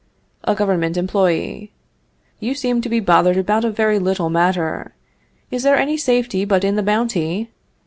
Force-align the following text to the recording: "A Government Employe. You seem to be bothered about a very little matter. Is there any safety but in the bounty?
"A 0.45 0.55
Government 0.55 0.97
Employe. 0.97 1.69
You 2.39 2.55
seem 2.55 2.81
to 2.81 2.89
be 2.89 2.99
bothered 2.99 3.37
about 3.37 3.63
a 3.63 3.69
very 3.69 3.99
little 3.99 4.31
matter. 4.31 4.95
Is 5.51 5.61
there 5.61 5.75
any 5.77 5.95
safety 5.95 6.43
but 6.43 6.63
in 6.63 6.75
the 6.75 6.81
bounty? 6.81 7.51